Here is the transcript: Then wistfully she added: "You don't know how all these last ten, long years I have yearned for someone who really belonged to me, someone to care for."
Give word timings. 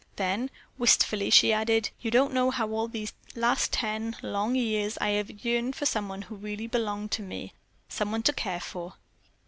Then 0.15 0.49
wistfully 0.79 1.29
she 1.29 1.53
added: 1.53 1.91
"You 2.01 2.09
don't 2.09 2.33
know 2.33 2.49
how 2.49 2.67
all 2.71 2.87
these 2.87 3.13
last 3.35 3.71
ten, 3.73 4.15
long 4.23 4.55
years 4.55 4.97
I 4.99 5.09
have 5.09 5.45
yearned 5.45 5.75
for 5.75 5.85
someone 5.85 6.23
who 6.23 6.37
really 6.37 6.65
belonged 6.65 7.11
to 7.11 7.21
me, 7.21 7.53
someone 7.87 8.23
to 8.23 8.33
care 8.33 8.61
for." 8.61 8.95